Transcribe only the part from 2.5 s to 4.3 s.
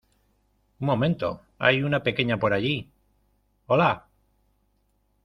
allí.¡ hola!